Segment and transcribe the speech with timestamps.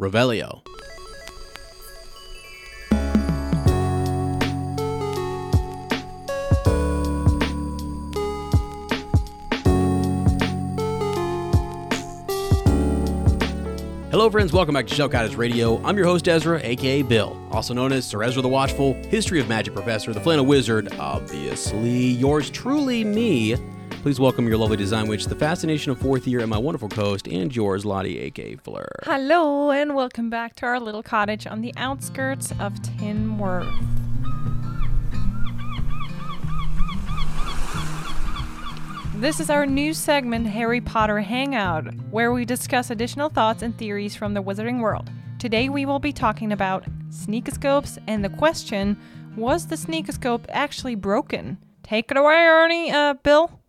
[0.00, 0.62] Revelio.
[14.10, 14.52] Hello, friends.
[14.52, 15.82] Welcome back to Shell Cottage Radio.
[15.84, 19.48] I'm your host, Ezra, aka Bill, also known as Sir Ezra the Watchful, History of
[19.48, 21.90] Magic Professor, the Flannel Wizard, obviously.
[21.90, 23.56] Yours truly, me.
[24.02, 27.28] Please welcome your lovely design witch, the fascination of fourth year, and my wonderful co-host,
[27.28, 28.56] and yours, Lottie, A.K.
[28.56, 28.88] Fleur.
[29.02, 33.70] Hello, and welcome back to our little cottage on the outskirts of Tinworth.
[39.16, 44.16] This is our new segment, Harry Potter Hangout, where we discuss additional thoughts and theories
[44.16, 45.10] from the wizarding world.
[45.38, 48.98] Today we will be talking about sneakoscopes and the question
[49.36, 51.58] was the sneakoscope actually broken?
[51.82, 53.59] Take it away, Ernie, uh, Bill.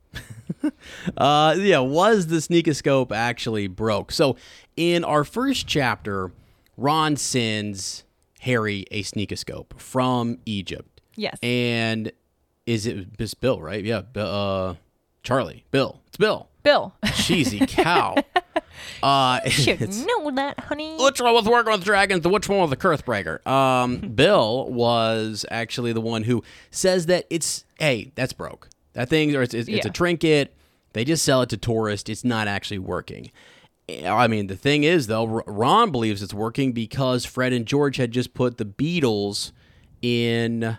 [1.17, 4.11] Uh, yeah, was the sneakoscope actually broke?
[4.11, 4.37] So,
[4.77, 6.31] in our first chapter,
[6.77, 8.03] Ron sends
[8.41, 11.01] Harry a sneakoscope from Egypt.
[11.15, 11.37] Yes.
[11.43, 12.11] And
[12.65, 13.83] is it it's Bill, right?
[13.83, 14.75] Yeah, uh,
[15.23, 16.01] Charlie, Bill.
[16.07, 16.47] It's Bill.
[16.63, 16.93] Bill.
[17.15, 18.15] Cheesy cow.
[19.03, 20.95] Uh, Should know that, honey.
[20.99, 22.27] which one was working with dragons?
[22.27, 23.45] Which one was the Cursebreaker?
[23.47, 28.69] Um, Bill was actually the one who says that it's hey, that's broke.
[28.93, 30.55] That thing, or it's, it's, it's a trinket.
[30.93, 32.09] They just sell it to tourists.
[32.09, 33.31] It's not actually working.
[33.87, 37.97] Eh, I mean, the thing is, though, Ron believes it's working because Fred and George
[37.97, 39.53] had just put the beetles
[40.01, 40.77] in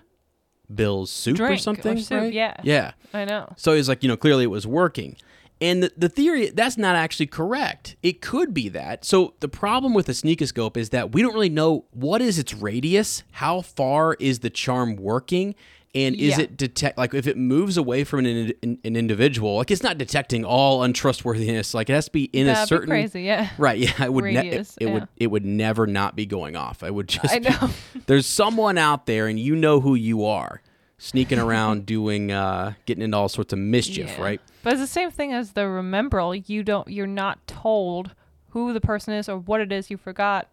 [0.72, 2.32] Bill's soup or Drink or something, soup, right?
[2.32, 2.56] yeah.
[2.62, 2.92] yeah.
[3.14, 3.52] I know.
[3.56, 5.16] So he's like, you know, clearly it was working.
[5.60, 7.94] And the, the theory, that's not actually correct.
[8.02, 9.04] It could be that.
[9.04, 12.52] So the problem with the sneakoscope is that we don't really know what is its
[12.52, 15.54] radius, how far is the charm working,
[15.94, 16.44] and is Yeah.
[16.44, 19.98] it detect like if it moves away from an, an, an individual, like it's not
[19.98, 21.74] detecting all untrustworthiness.
[21.74, 23.50] Like it has to be in a That'd certain be crazy, yeah.
[23.58, 26.82] Right, yeah, it would ne- it, it would it would never not be going off.
[26.82, 27.70] I would just I be- know.
[28.06, 30.62] there's someone out there and you know who you are
[30.98, 34.22] sneaking around doing uh getting into all sorts of mischief, Yeah.
[34.25, 34.41] right?
[34.62, 36.34] But it's the same thing as the remembrall.
[36.48, 36.88] You don't.
[36.88, 38.14] You're not told
[38.50, 40.48] who the person is or what it is you forgot.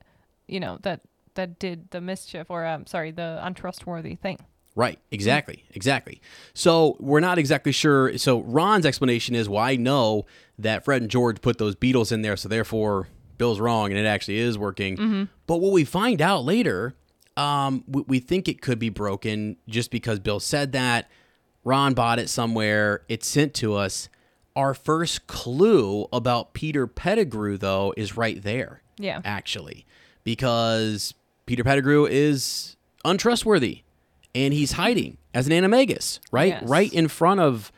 [0.48, 1.02] You know that
[1.36, 4.40] that did the mischief or um sorry the untrustworthy thing.
[4.80, 6.22] Right, exactly, exactly.
[6.54, 8.18] So we're not exactly sure.
[8.18, 10.26] So Ron's explanation is, well, I know
[10.58, 14.06] that Fred and George put those beetles in there, so therefore Bill's wrong, and it
[14.06, 15.28] actually is working.
[15.48, 16.94] But what we find out later,
[17.36, 21.12] um, we, we think it could be broken just because Bill said that.
[21.66, 23.02] Ron bought it somewhere.
[23.10, 24.08] It's sent to us.
[24.56, 29.20] Our first clue about Peter Pettigrew, though, is right there Yeah.
[29.26, 29.86] actually,
[30.24, 31.14] because
[31.46, 33.84] Peter Pettigrew is untrustworthy
[34.36, 36.50] and he's hiding as an animagus, right?
[36.50, 36.64] Yes.
[36.64, 37.72] Right in front of.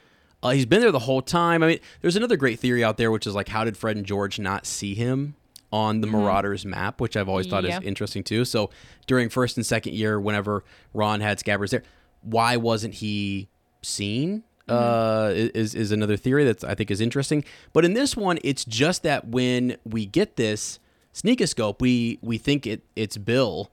[0.44, 1.62] Uh, he's been there the whole time.
[1.62, 4.04] I mean, there's another great theory out there, which is like, how did Fred and
[4.06, 5.36] George not see him
[5.72, 7.84] on the Marauders map, which I've always thought Mm-hmm.
[7.84, 8.44] Is interesting too.
[8.44, 8.72] So
[9.06, 10.64] during first and second year, whenever
[10.94, 11.84] Ron had Scabbers there,
[12.22, 13.50] why wasn't he
[13.84, 14.44] seen?
[14.68, 14.72] Mm-hmm.
[14.72, 15.30] Uh,
[15.60, 17.44] is is another theory that I think is interesting.
[17.74, 20.80] But in this one, it's just that when we get this
[21.14, 23.72] sneakoscope, we we think it it's Bill,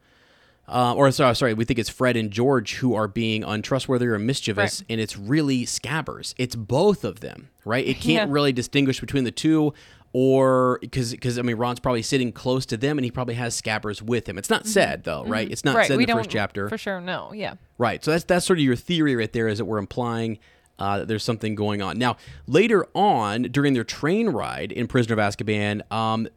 [0.69, 4.19] uh, or sorry, sorry, we think it's Fred and George who are being untrustworthy or
[4.19, 4.87] mischievous, Right.
[4.93, 6.35] and it's really Scabbers.
[6.37, 7.87] It's both of them, right?
[7.87, 8.35] It can't Yeah.
[8.35, 9.73] really distinguish between the two,
[10.13, 13.61] or because because I mean Ron's probably sitting close to them, and he probably has
[13.61, 14.39] Scabbers with him.
[14.39, 15.51] It's not said though, right?
[15.51, 15.79] It's not Mm-hmm.
[15.79, 15.89] right.
[15.89, 17.01] said in the first chapter, for sure.
[17.01, 17.33] No.
[17.35, 17.55] Yeah.
[17.77, 18.03] Right.
[18.05, 20.39] So that's that's sort of your theory right there is that we're implying
[20.79, 21.99] uh, that there's something going on.
[21.99, 26.29] Now, later on during their train ride in Prisoner of Azkaban, um,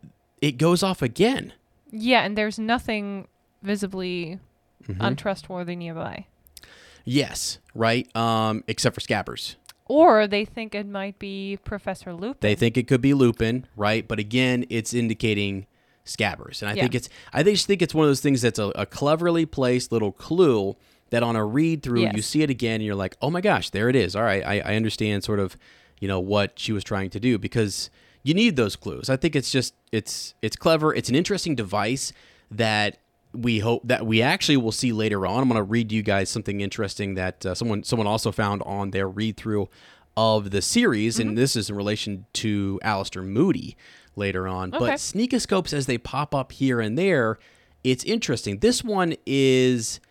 [0.42, 1.54] it goes off again.
[1.92, 2.24] Yeah.
[2.24, 3.28] And there's nothing
[3.62, 4.40] visibly
[4.88, 5.00] Mm-hmm.
[5.00, 6.26] untrustworthy nearby.
[7.06, 8.14] Yes, right.
[8.16, 9.56] Um, except for Scabbers.
[9.86, 12.38] Or they think it might be Professor Lupin.
[12.40, 14.08] They think it could be Lupin, right?
[14.08, 15.68] But again, it's indicating
[16.04, 16.82] Scabbers, and I Yeah.
[16.84, 19.92] think it's I just think it's one of those things that's a, a cleverly placed
[19.92, 20.76] little clue
[21.12, 23.70] that on a read through you see it again, and you're like, oh my gosh,
[23.70, 24.16] there it is.
[24.16, 25.56] All right, I, I understand sort of,
[26.00, 27.92] you know, what she was trying to do because
[28.24, 29.12] you need those clues.
[29.12, 30.92] I think it's just it's it's clever.
[30.96, 32.14] It's an interesting device
[32.50, 32.98] that
[33.34, 35.42] we hope that we actually will see later on.
[35.44, 38.92] I'm going to read you guys something interesting that uh, someone someone also found on
[38.92, 39.70] their read through
[40.18, 43.78] of the series, and this is in relation to Alistair Moody
[44.18, 44.70] later on.
[44.72, 44.94] But Okay.
[44.96, 47.40] sneakoscopes as they pop up here and there,
[47.84, 48.60] it's interesting.
[48.60, 50.02] This one is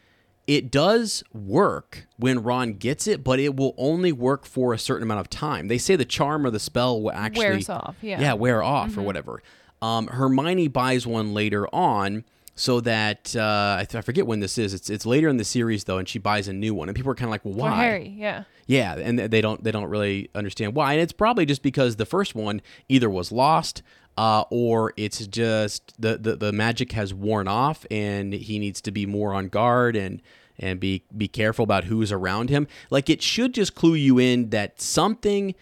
[0.47, 5.03] it does work when Ron gets it, but it will only work for a certain
[5.03, 5.69] amount of time.
[5.69, 8.15] They say the charm or the spell will actually Wears off, yeah.
[8.15, 8.23] Mm-hmm.
[8.23, 9.43] yeah, wear off or whatever.
[9.83, 12.25] Um, Hermione buys one later on,
[12.61, 14.75] so that uh, I, th- I forget when this is.
[14.75, 17.11] It's it's later in the series though, and she buys a new one, and people
[17.11, 17.83] are kind of like, well, For why?
[17.83, 18.15] Harry.
[18.17, 18.45] Yeah.
[18.67, 22.07] Yeah, and they don't they don't really understand why, and it's probably just because the
[22.07, 23.83] first one either was lost,
[24.19, 28.91] uh, or it's just the, the the magic has worn off and he needs to
[28.91, 30.21] be more on guard and
[30.59, 32.69] and be be careful about who's around him.
[32.91, 35.55] Like it should just clue you in that something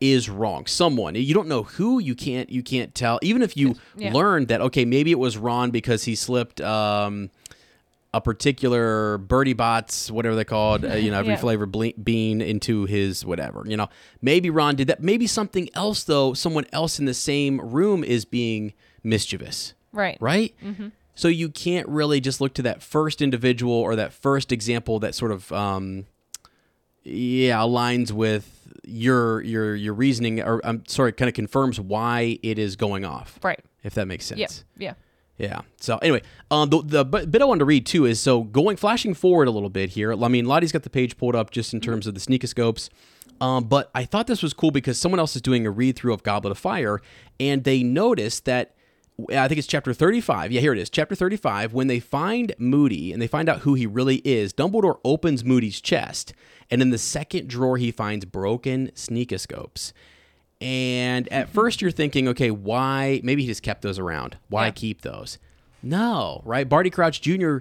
[0.00, 0.66] is wrong.
[0.66, 3.18] Someone you don't know who you can't you can't tell.
[3.22, 4.12] Even if you Yeah.
[4.12, 6.60] learned that okay maybe it was Ron because he slipped.
[6.60, 7.30] Um,
[8.12, 11.40] a particular Bertie Botts, whatever they're called, uh, you know, every Yeah.
[11.40, 13.64] flavor ble- bean into his whatever.
[13.66, 13.88] You know,
[14.22, 15.02] maybe Ron did that.
[15.02, 16.32] Maybe something else though.
[16.32, 20.16] Someone else in the same room is being mischievous, Right.
[20.20, 20.54] right?
[21.16, 25.16] So you can't really just look to that first individual or that first example that
[25.16, 26.06] sort of, um,
[27.02, 32.58] yeah, aligns with your your your reasoning, or I'm sorry, kind of confirms why it
[32.58, 33.38] is going off.
[33.42, 33.60] Right.
[33.82, 34.64] If that makes sense.
[34.78, 34.88] Yeah.
[34.88, 34.94] Yeah.
[35.36, 35.60] Yeah.
[35.80, 39.14] So anyway, um, the, the bit I wanted to read too is so going flashing
[39.14, 40.12] forward a little bit here.
[40.12, 42.88] I mean, Lottie's got the page pulled up just in terms of the sneakoscopes.
[43.40, 46.14] Um, but I thought this was cool because someone else is doing a read through
[46.14, 47.00] of Goblet of Fire,
[47.40, 48.73] and they noticed that
[49.30, 50.50] I think it's chapter 35.
[50.50, 51.72] Yeah, here it is, chapter 35.
[51.72, 55.80] When they find Moody and they find out who he really is, Dumbledore opens Moody's
[55.80, 56.34] chest,
[56.70, 59.92] and in the second drawer he finds broken sneakoscopes.
[60.60, 61.54] And at mm-hmm.
[61.54, 63.20] first you're thinking, okay, why?
[63.22, 64.36] Maybe he just kept those around.
[64.48, 64.72] Why Yeah.
[64.72, 65.38] keep those?
[65.82, 66.68] No, right?
[66.68, 67.58] Barty Crouch Jr.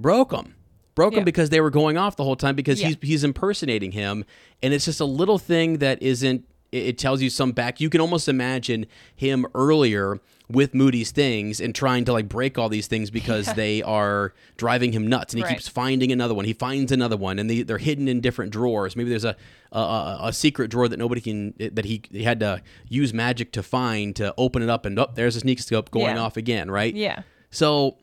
[0.00, 0.54] broke them.
[0.94, 1.24] Broke them Yeah.
[1.24, 2.88] because they were going off the whole time because Yeah.
[2.88, 4.24] he's he's impersonating him,
[4.62, 6.44] and it's just a little thing that isn't.
[6.72, 7.80] It, it tells you some back.
[7.80, 12.68] You can almost imagine him earlier with Moody's things and trying to like break all
[12.68, 15.54] these things because they are driving him nuts, and he Right.
[15.54, 16.44] keeps finding another one.
[16.44, 18.94] He finds another one, and they, they're hidden in different drawers.
[18.94, 19.36] Maybe there's a
[19.72, 23.62] a, a secret drawer that nobody can that he, he had to use magic to
[23.62, 26.22] find to open it up, and oh, there's a sneak scope going Yeah.
[26.22, 26.94] off again, right?
[26.94, 27.22] Yeah.
[27.50, 27.96] So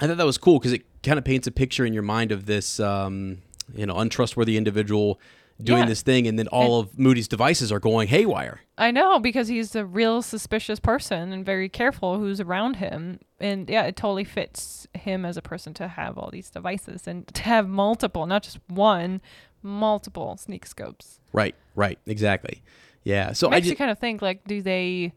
[0.00, 2.30] I thought that was cool because it kind of paints a picture in your mind
[2.32, 3.38] of this, um,
[3.74, 5.18] you know, untrustworthy individual
[5.62, 5.86] doing Yeah.
[5.86, 8.60] this thing, and then all of Moody's devices are going haywire.
[8.76, 13.20] I know because he's a real suspicious person and very careful who's around him.
[13.40, 17.26] And yeah, it totally fits him as a person to have all these devices and
[17.34, 19.20] to have multiple, not just one,
[19.62, 21.20] multiple sneak scopes.
[21.32, 22.62] Right, right, exactly.
[23.04, 23.32] Yeah.
[23.32, 25.12] So I Makes you just kind of think like, do they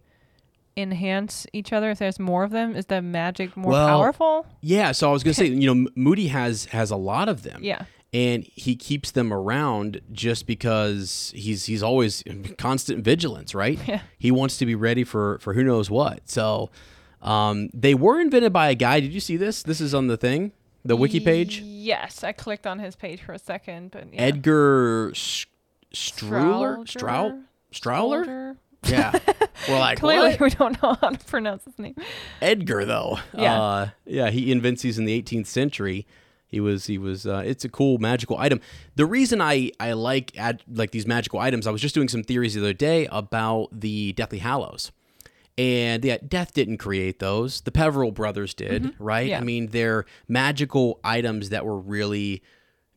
[0.75, 2.75] enhance each other if there's more of them?
[2.75, 4.45] Is the magic more Well, powerful?
[4.61, 4.91] yeah.
[4.91, 7.63] So I was gonna say, you know, Moody has has a lot of them.
[7.63, 7.85] Yeah.
[8.13, 13.79] And he keeps them around just because he's he's always in constant vigilance, right?
[13.87, 14.01] Yeah.
[14.17, 16.29] He wants to be ready for for who knows what.
[16.29, 16.69] So
[17.21, 18.99] um, they were invented by a guy.
[18.99, 19.63] Did you see this?
[19.63, 20.51] This is on the thing,
[20.85, 21.59] the wiki page.
[21.61, 24.21] Yes, I clicked on his page for a second, but yeah.
[24.21, 25.45] Edgar S-
[25.91, 26.77] Struler.
[27.73, 28.57] Strowler?
[28.87, 29.11] Yeah,
[29.67, 30.39] we're like Clearly, what?
[30.39, 31.95] we don't know how to pronounce his name.
[32.41, 33.19] Edgar though.
[33.33, 33.61] Yeah.
[33.61, 34.29] uh, yeah.
[34.29, 36.05] He invents these in the 18th century.
[36.47, 37.27] He was he was.
[37.27, 38.61] Uh, it's a cool magical item.
[38.95, 42.23] The reason I I like ad, like these magical items, I was just doing some
[42.23, 44.91] theories the other day about the Deathly Hallows.
[45.57, 47.61] And yeah, Death didn't create those.
[47.61, 49.23] The Peverell brothers did, right?
[49.23, 49.29] Mm-hmm.
[49.31, 49.37] Yeah.
[49.39, 52.43] I mean, they're magical items that were really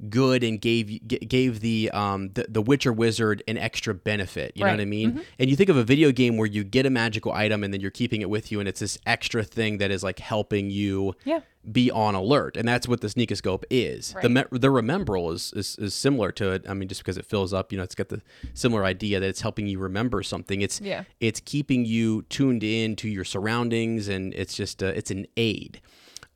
[0.09, 4.53] good and gave gave the um the, the Witcher wizard an extra benefit.
[4.57, 5.23] You know what I mean?
[5.39, 7.81] And you think of a video game where you get a magical item and then
[7.81, 11.15] you're keeping it with you, and it's this extra thing that is like helping you
[11.25, 11.41] Yeah.
[11.71, 14.15] be on alert, and that's what the sneakoscope is.
[14.23, 14.53] The Right.
[14.53, 16.65] me- the remembrall is, is is similar to it.
[16.69, 18.23] I mean, just because it fills up, you know, it's got the
[18.55, 20.63] similar idea that it's helping you remember something.
[20.63, 21.05] It's Yeah.
[21.21, 25.81] it's keeping you tuned in to your surroundings, and it's just a, it's an aid.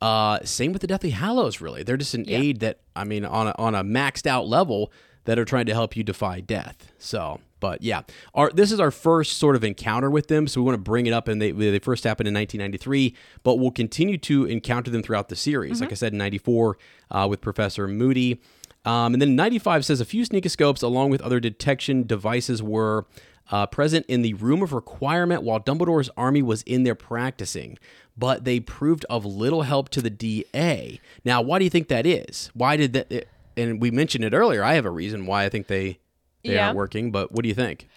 [0.01, 1.61] Uh, same with the Deathly Hallows.
[1.61, 2.37] Really, they're just an Yeah.
[2.39, 4.91] aid that I mean, on a, on a maxed out level
[5.23, 6.91] that are trying to help you defy death.
[6.99, 8.01] So, but yeah,
[8.35, 11.07] our this is our first sort of encounter with them, so we want to bring
[11.07, 11.27] it up.
[11.27, 15.35] And they they first happened in 1993, but we'll continue to encounter them throughout the
[15.35, 15.81] series.
[15.81, 16.77] Like I said, in '94
[17.11, 18.41] uh, with Professor Moody.
[18.85, 23.07] Um, and then 95 says a few sneakoscopes along with other detection devices were
[23.51, 27.77] uh, present in the room of requirement while Dumbledore's army was in there practicing,
[28.17, 30.99] but they proved of little help to the DA.
[31.23, 32.49] Now, why do you think that is?
[32.53, 33.27] Why did that?
[33.57, 34.63] And we mentioned it earlier.
[34.63, 35.99] I have a reason why I think they
[36.43, 36.65] they Yeah.
[36.65, 37.11] aren't working.
[37.11, 37.87] But what do you think?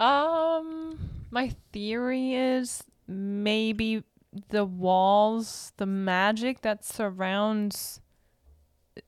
[0.00, 0.98] Um,
[1.30, 4.04] my theory is maybe
[4.50, 8.00] the walls, the magic that surrounds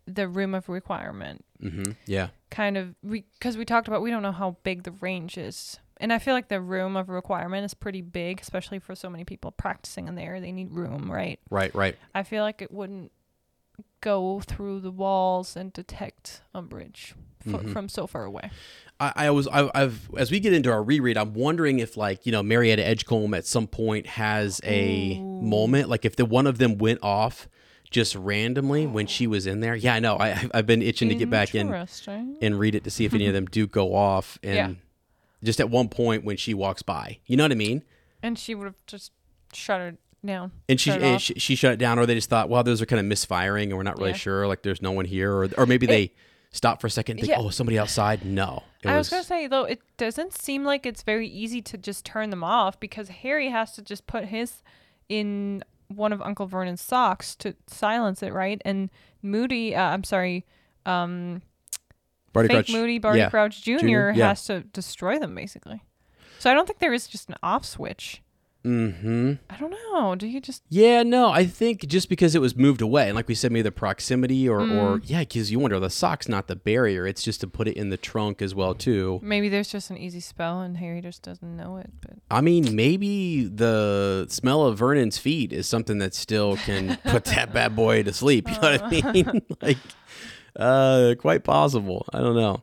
[0.07, 4.33] the room of requirement, hmm Yeah, kind of because we talked about we don't know
[4.33, 5.79] how big the range is.
[6.01, 9.25] And I feel like the room of requirement is pretty big, especially for so many
[9.25, 10.41] people practicing in there.
[10.41, 11.39] They need room, right?
[11.51, 11.97] right, right.
[12.15, 13.13] I feel like it wouldn't
[14.01, 17.17] go through the walls and detect Umbridge f-
[17.47, 17.73] Mm-hmm.
[17.73, 18.51] from so far away.
[18.99, 22.27] I, I was I, I've as we get into our reread, I'm wondering if like
[22.27, 26.59] you know Marietta Edgecombe at some point has a moment like if the one of
[26.59, 27.49] them went off
[27.91, 29.75] just randomly when she was in there.
[29.75, 30.19] Yeah, I know.
[30.19, 31.73] I I've been itching to get back in
[32.43, 34.71] and read it to see if any of them do go off and Yeah.
[35.43, 37.19] Just at one point when she walks by.
[37.27, 37.83] You know what I mean?
[38.23, 39.13] And she would have just
[39.53, 40.53] shut it down.
[40.69, 42.83] and she, shut and she she shut it down, or they just thought, well, those
[42.83, 44.17] are kind of misfiring, and we're not really Yeah.
[44.17, 44.47] sure.
[44.47, 46.13] Like, there's no one here, or or maybe they
[46.53, 47.45] stop for a second and think, Yeah.
[47.45, 48.25] oh, somebody outside.
[48.25, 51.79] No, it I was gonna say though, it doesn't seem like it's very easy to
[51.79, 54.63] just turn them off because Harry has to just put his
[55.09, 58.61] in one of Uncle Vernon's socks to silence it, right?
[58.65, 58.91] And
[59.23, 60.45] Moody, uh, I'm sorry,
[60.87, 61.43] um,
[62.33, 63.31] Barty fake Crouch- Moody Barty yeah.
[63.31, 63.79] Crouch Jr.
[63.79, 64.29] Junior, yeah.
[64.29, 65.83] has to destroy them basically.
[66.39, 68.23] So I don't think there is just an off switch.
[68.63, 69.33] Mm-hmm.
[69.49, 70.15] I don't know.
[70.15, 73.27] Do you just Yeah, no, I think just because it was moved away, and like
[73.27, 74.77] we said, maybe the proximity, or Mm.
[74.83, 77.77] or yeah, because you wonder the sock's not the barrier; it's just to put it
[77.79, 79.19] in the trunk as well too.
[79.23, 82.77] maybe there's just an easy spell and Harry just doesn't know it, but I mean,
[82.77, 88.03] maybe the smell of Vernon's feet is something that still can put that bad boy
[88.03, 88.47] to sleep.
[88.47, 89.43] You know what I mean?
[89.63, 89.79] like,
[90.57, 92.07] uh, quite possible.
[92.13, 92.63] I don't know.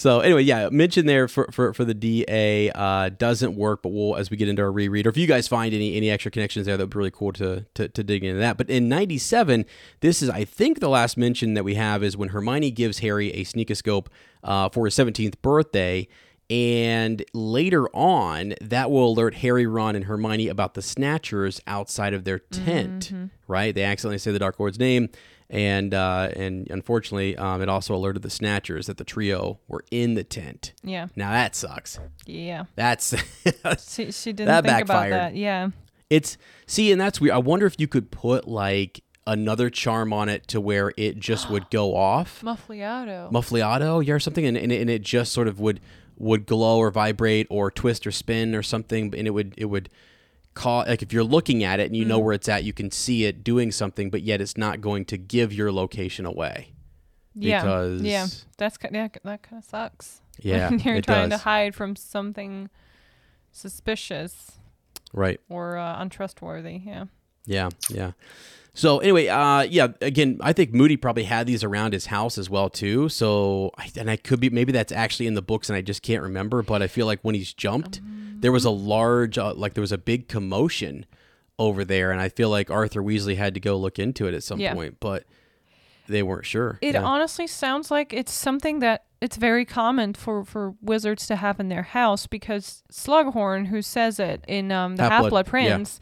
[0.00, 4.16] So anyway, yeah, mention there for, for, for the DA uh, doesn't work, but we'll
[4.16, 6.64] as we get into our reread, or if you guys find any any extra connections
[6.64, 8.56] there, that'd be really cool to, to to dig into that.
[8.56, 9.66] But in '97,
[10.00, 13.30] this is I think the last mention that we have is when Hermione gives Harry
[13.32, 14.06] a sneakoscope
[14.42, 16.08] uh, for his 17th birthday.
[16.48, 22.24] And later on, that will alert Harry, Ron, and Hermione about the Snatchers outside of
[22.24, 23.12] their tent.
[23.46, 23.72] Right?
[23.72, 25.10] They accidentally say the Dark Lord's name,
[25.50, 30.14] and uh, and unfortunately, um, it also alerted the Snatchers that the trio were in
[30.14, 30.72] the tent.
[30.82, 31.98] yeah, Now that sucks.
[32.26, 32.64] yeah.
[32.76, 33.14] That's
[33.88, 35.34] She, she didn't That think about that.
[35.34, 35.70] Yeah.
[36.08, 37.34] it's see, and that's weird.
[37.34, 41.50] I wonder if you could put like another charm on it to where it just
[41.50, 42.40] would go off.
[42.42, 43.30] Muffliato.
[43.30, 45.78] muffliato yeah or something and, and, it, and it just sort of would
[46.16, 49.88] would glow or vibrate or twist or spin or something and it would it would
[50.54, 52.90] call like if you're looking at it and you know where it's at you can
[52.90, 56.72] see it doing something but yet it's not going to give your location away
[57.34, 57.62] yeah.
[57.62, 58.26] because- yeah.
[58.58, 60.20] That's yeah, that kind of sucks.
[60.40, 62.68] yeah when you're trying does to hide from something
[63.52, 64.52] suspicious
[65.12, 66.80] right or uh, untrustworthy.
[66.84, 67.04] Yeah.
[67.46, 68.12] Yeah, yeah.
[68.74, 69.88] So anyway, uh, yeah.
[70.00, 73.08] Again, I think Moody probably had these around his house as well too.
[73.08, 76.22] So, and I could be maybe that's actually in the books, and I just can't
[76.22, 76.62] remember.
[76.62, 78.00] But I feel like when he's jumped,
[78.40, 81.06] there was a large, uh, like there was a big commotion
[81.58, 84.42] over there, and I feel like Arthur Weasley had to go look into it at
[84.42, 84.74] some Yeah.
[84.74, 85.24] point, but
[86.08, 86.78] they weren't sure.
[86.80, 87.02] It yeah.
[87.04, 91.68] honestly sounds like it's something that it's very common for, for wizards to have in
[91.68, 95.74] their house because Slughorn, who says it in um, the Half-Blood, Half Blood yeah.
[95.74, 96.00] Prince,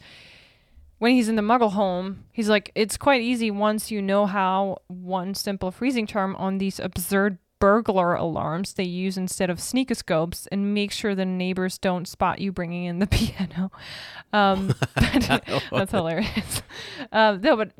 [0.99, 4.77] when he's in the Muggle home, he's like, it's quite easy once you know how
[4.87, 10.73] one simple freezing charm on these absurd burglar alarms they use instead of sneakoscopes and
[10.73, 13.71] make sure the neighbors don't spot you bringing in the piano.
[14.33, 14.73] Um,
[15.71, 16.61] that's hilarious.
[17.11, 17.71] Um, no, but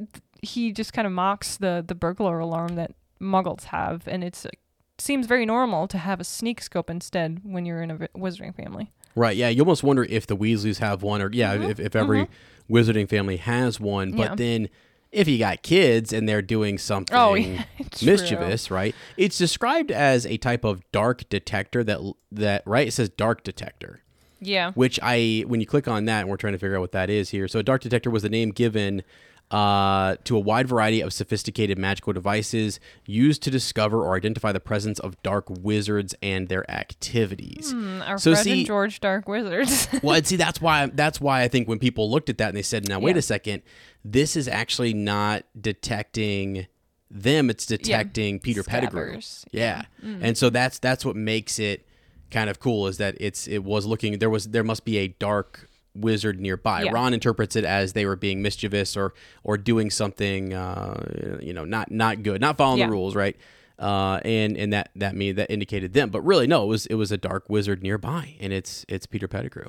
[0.42, 4.50] he just kind of mocks the the burglar alarm that Muggles have, and it's uh,
[4.98, 8.92] seems very normal to have a sneak scope instead when you're in a wizarding family.
[9.16, 9.36] Right.
[9.36, 9.50] Yeah.
[9.50, 12.28] You almost wonder if the Weasleys have one, or yeah, if, if every
[12.70, 14.12] wizarding family has one.
[14.12, 14.22] But Mm-hmm.
[14.32, 14.36] Yeah.
[14.36, 14.70] then,
[15.12, 18.12] if you got kids and they're doing oh, something Oh, yeah, true.
[18.12, 18.94] mischievous, right?
[19.18, 22.00] It's described as a type of dark detector that
[22.32, 22.88] that right.
[22.88, 24.02] It says dark detector,
[24.40, 24.72] Yeah.
[24.74, 27.10] which I when you click on that, and we're trying to figure out what that
[27.10, 27.48] is here.
[27.48, 29.04] So, a dark detector was the name given.
[29.52, 34.60] Uh, to a wide variety of sophisticated magical devices used to discover or identify the
[34.60, 37.72] presence of dark wizards and their activities.
[37.72, 39.88] Hmm, Our So Fred see- and George Dark Wizards.
[40.04, 42.62] well, see, that's why that's why I think when people looked at that and they
[42.62, 43.20] said, "Now wait Yeah.
[43.20, 43.64] a second,
[44.06, 46.68] this is actually not detecting
[47.10, 49.46] them; it's detecting Peter Pettigrew." Scabbers.
[49.52, 50.20] Yeah, Mm.
[50.22, 51.88] and so that's that's what makes it
[52.30, 55.08] kind of cool is that it's it was looking there was there must be a
[55.08, 56.84] dark wizard nearby.
[56.84, 56.92] Yeah.
[56.92, 61.66] Ron interprets it as they were being mischievous or or doing something uh, you know
[61.66, 62.86] not not good, not following Yeah.
[62.88, 63.36] the rules, right?
[63.78, 66.96] Uh, and and that that me that indicated them, but really no, it was it
[66.96, 69.68] was a dark wizard nearby, and it's it's Peter Pettigrew.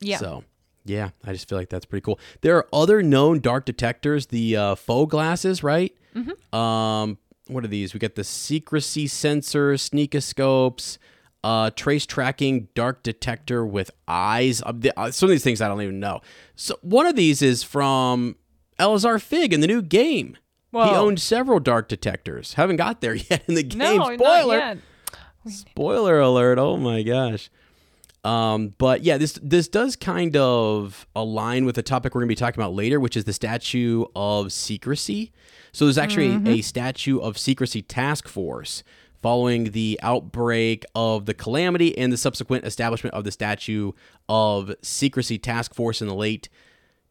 [0.00, 0.16] yeah.
[0.16, 0.44] So,
[0.86, 2.18] yeah, I just feel like that's pretty cool.
[2.40, 5.94] There are other known dark detectors, the uh, Foe-Glasses, right?
[6.14, 6.54] Mm-hmm.
[6.58, 7.18] Um,
[7.48, 7.92] what are these?
[7.94, 10.98] We got the secrecy sensor, sneakoscopes,
[11.44, 14.62] uh, trace tracking dark detector with eyes.
[14.62, 16.22] Uh, some of these things I don't even know.
[16.56, 18.36] So one of these is from
[18.78, 20.38] Eleazar Fig in the new game.
[20.72, 22.54] He owned several dark detectors.
[22.54, 23.78] Haven't got there yet in the game.
[23.78, 24.58] no, Spoiler.
[24.58, 24.76] not
[25.46, 25.52] yet.
[25.52, 26.58] Spoiler alert!
[26.58, 27.50] Oh my gosh.
[28.24, 32.32] Um, but yeah, this this does kind of align with the topic we're going to
[32.32, 35.30] be talking about later, which is the statue of secrecy.
[35.72, 38.82] So there's actually a, a statue of secrecy task force
[39.24, 43.90] following the outbreak of the calamity and the subsequent establishment of the statue
[44.28, 46.50] of secrecy task force in the late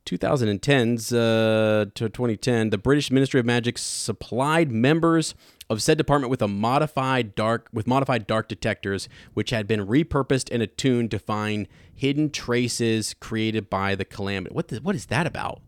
[0.06, 5.34] 2010s uh, to 2010, the British Ministry of Magic supplied members
[5.72, 10.54] of said department with a modified dark with modified dark detectors, which had been repurposed
[10.54, 14.54] and attuned to find hidden traces created by the calamity.
[14.54, 15.64] What the, what is that about?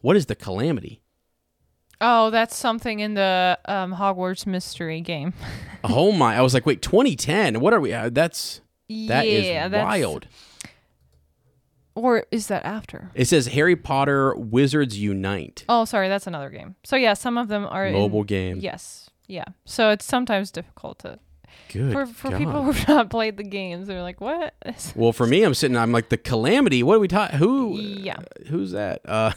[0.00, 1.02] What is the calamity?
[2.00, 5.34] Oh, that's something in the um, Hogwarts mystery game.
[5.84, 6.36] oh my!
[6.36, 7.60] I was like, wait, 2010.
[7.60, 7.92] What are we?
[7.92, 10.26] Uh, that's that is yeah, that's, wild.
[11.94, 13.10] Or is that after?
[13.14, 15.64] It says Harry Potter Wizards Unite.
[15.68, 16.76] Oh, sorry, that's another game.
[16.84, 18.58] So yeah, some of them are in- Mobile game.
[18.60, 19.46] Yes, yeah.
[19.64, 21.18] So it's sometimes difficult to
[21.72, 21.92] Good.
[21.92, 22.38] for for God.
[22.38, 23.88] people who've not played the games.
[23.88, 24.54] They're like, what?
[24.94, 25.76] Well, for me, I'm sitting.
[25.76, 26.84] I'm like the calamity.
[26.84, 27.36] What are we talking?
[27.38, 27.76] Who?
[27.80, 28.20] Yeah.
[28.46, 29.00] Who's that?
[29.04, 29.32] Uh,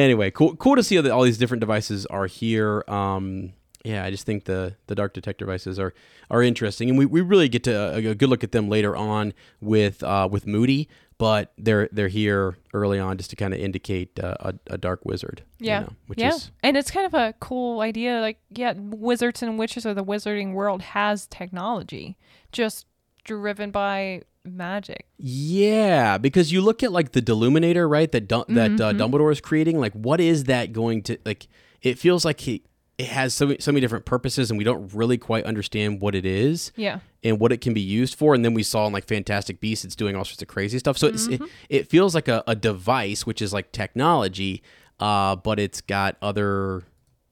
[0.00, 0.56] anyway, cool.
[0.56, 2.84] Cool to see that all these different devices are here.
[2.88, 3.52] Um,
[3.84, 5.92] yeah, I just think the the dark detector devices are
[6.30, 8.96] are interesting, and we, we really get to a, a good look at them later
[8.96, 10.88] on with uh, with Moody.
[11.18, 15.04] But they're they're here early on just to kind of indicate uh, a, a dark
[15.04, 15.44] wizard.
[15.60, 15.80] you Yeah.
[15.80, 18.20] know, which yeah, is and it's kind of a cool idea.
[18.20, 22.16] Like, yeah, wizards and witches or the wizarding world has technology,
[22.50, 22.86] just
[23.24, 25.06] driven by magic.
[25.18, 28.10] Yeah, because you look at like the Deluminator, right?
[28.10, 29.78] That Dum- that uh, Dumbledore is creating.
[29.78, 31.46] Like, what is that going to like?
[31.80, 32.62] It feels like he
[32.98, 36.14] it has so many, so many different purposes, and we don't really quite understand what
[36.14, 38.34] it is Yeah, and what it can be used for.
[38.34, 40.98] And then we saw in like Fantastic Beasts, it's doing all sorts of crazy stuff.
[40.98, 44.62] So it's, it it feels like a, a device, which is like technology,
[45.00, 46.84] uh, but it's got other.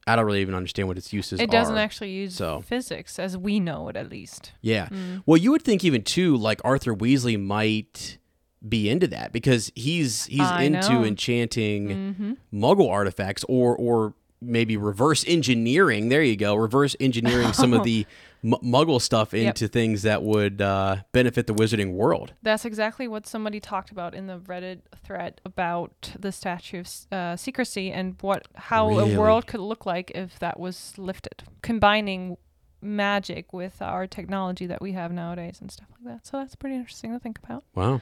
[0.07, 1.80] I don't really even understand what its uses it doesn't are.
[1.80, 2.62] actually use so.
[2.62, 4.52] physics as we know it, at least.
[4.61, 4.88] Yeah.
[4.88, 5.23] Mm.
[5.26, 8.19] Well, you would think even too, like Arthur Weasley might
[8.66, 11.04] be into that because he's he's I into know.
[11.04, 12.33] enchanting mm-hmm.
[12.52, 16.09] Muggle artifacts or or maybe reverse engineering.
[16.09, 18.07] There you go, reverse engineering some of the
[18.42, 19.47] M- Muggle stuff Yep.
[19.49, 22.32] into things that would uh, benefit the wizarding world.
[22.42, 27.37] That's exactly what somebody talked about in the Reddit thread about the Statue of uh,
[27.37, 29.14] Secrecy and what how Really?
[29.14, 32.37] a world could look like if that was lifted, combining
[32.82, 36.26] magic with our technology that we have nowadays and stuff like that.
[36.26, 37.64] So that's pretty interesting to think about.
[37.75, 38.00] Wow.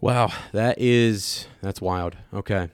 [0.00, 2.16] Wow, that is that's wild.
[2.32, 2.68] Okay.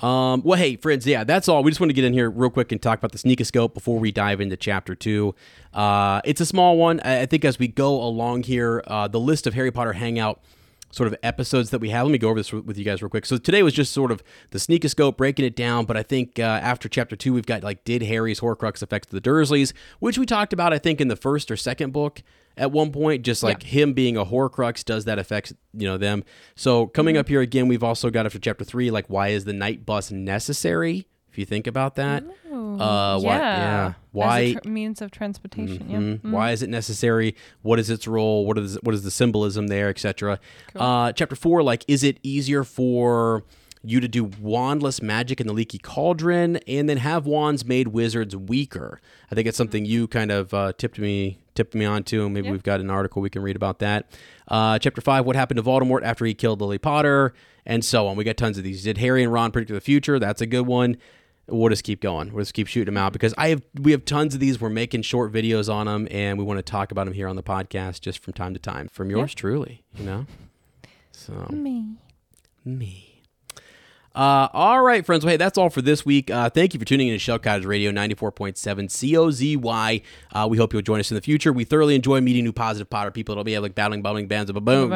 [0.00, 1.62] Um, well, hey, friends, yeah, that's all.
[1.62, 3.98] We just want to get in here real quick and talk about the sneakoscope before
[3.98, 5.34] we dive into chapter two.
[5.74, 7.00] Uh, it's a small one.
[7.00, 10.40] I think as we go along here, uh, the list of Harry Potter Hangout
[10.90, 12.06] sort of episodes that we have.
[12.06, 13.26] Let me go over this with you guys real quick.
[13.26, 15.84] So today was just sort of the sneakoscope, breaking it down.
[15.84, 19.20] But I think uh, after chapter two, we've got like did Harry's Horcrux affect the
[19.20, 22.22] Dursleys, which we talked about, I think, in the first or second book
[22.56, 23.24] at one point.
[23.24, 26.24] Just like him being a Horcrux, does that affect you know them?
[26.56, 29.52] So coming up here again, we've also got after chapter three, like why is the
[29.52, 31.06] night bus necessary?
[31.40, 35.88] You think about that, uh, why, yeah, why means of transportation.
[35.90, 35.98] Yeah.
[35.98, 36.30] Mhm.
[36.32, 37.34] Why is it necessary?
[37.62, 38.46] What is its role?
[38.46, 40.38] What is what is the symbolism there, etc.
[40.76, 43.44] Uh, chapter four, like, is it easier for
[43.82, 48.36] you to do wandless magic in the leaky cauldron, and then have wands made wizards
[48.36, 49.00] weaker?
[49.32, 52.46] I think it's something you kind of uh, tipped me tipped me onto, and maybe
[52.46, 52.52] Yeah.
[52.52, 54.06] we've got an article we can read about that.
[54.48, 57.32] Uh, chapter five, what happened to Voldemort after he killed Lily Potter,
[57.66, 58.16] and so on.
[58.16, 58.82] We got tons of these.
[58.84, 60.18] Did Harry and Ron predict the future?
[60.18, 60.96] That's a good one
[61.50, 62.32] we'll just keep going.
[62.32, 64.60] We'll just keep shooting them out because I have we have tons of these.
[64.60, 67.36] We're making short videos on them, and we want to talk about them here on
[67.36, 68.88] the podcast just from time to time.
[68.88, 70.26] From yours truly, you know.
[71.12, 71.96] So Me.
[72.64, 73.06] me.
[74.12, 75.24] Uh, all right, friends.
[75.24, 76.30] Well, hey, that's all for this week.
[76.32, 78.56] Uh, thank you for tuning in to Shell Cottage Radio 94.7
[78.90, 80.02] COZY.
[80.32, 81.52] Uh, we hope you'll join us in the future.
[81.52, 83.34] We thoroughly enjoy meeting new positive Potter people.
[83.34, 84.90] It'll be like battling, bubbling bands of a boom.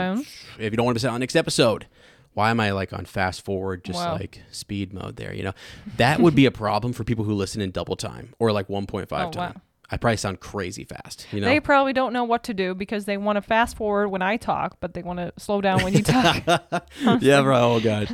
[0.59, 1.87] If you don't want to miss out on the next episode,
[2.35, 4.15] why am I like on fast forward, just Wow.
[4.15, 5.33] like speed mode there?
[5.35, 5.53] You know,
[5.97, 9.07] that would be a problem for people who listen in double time or like 1.5
[9.27, 9.55] Oh, time.
[9.55, 9.61] wow.
[9.91, 11.27] I probably sound crazy fast.
[11.31, 14.09] You know, They probably don't know what to do because they want to fast forward
[14.09, 16.43] when I talk, but they want to slow down when you talk.
[17.21, 17.75] yeah, bro.
[17.75, 18.09] Oh, God.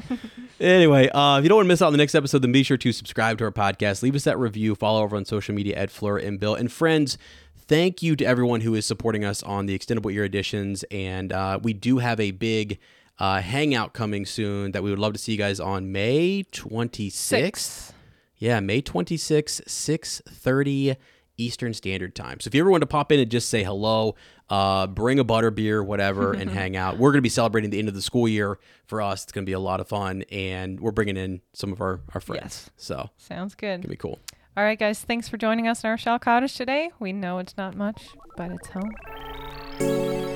[0.58, 2.64] anyway, uh, if you don't want to miss out on the next episode, then be
[2.64, 4.02] sure to subscribe to our podcast.
[4.02, 4.74] Leave us that review.
[4.74, 6.54] Follow over on social media at Fleur and Bill.
[6.56, 7.16] And friends,
[7.56, 10.84] thank you to everyone who is supporting us on the extendable ear editions.
[10.90, 12.78] And uh, we do have a big
[13.20, 17.12] uh, hangout coming soon that we would love to see you guys on May 26th.
[17.12, 17.92] Six.
[18.38, 20.96] Yeah, May 26th, 6.30
[21.36, 22.40] Eastern Standard Time.
[22.40, 24.14] So if you ever want to pop in and just say hello,
[24.48, 26.96] uh, bring a butter beer, whatever, and hang out.
[26.96, 29.24] We're going to be celebrating the end of the school year for us.
[29.24, 32.00] It's going to be a lot of fun, and we're bringing in some of our,
[32.14, 32.42] our friends.
[32.42, 32.70] Yes.
[32.76, 33.66] So Sounds good.
[33.66, 34.18] going to be cool.
[34.56, 35.00] All right, guys.
[35.00, 36.90] Thanks for joining us in our shell cottage today.
[36.98, 40.26] We know it's not much, but it's home.